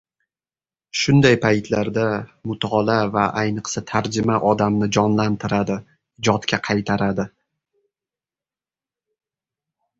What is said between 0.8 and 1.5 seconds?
Shunday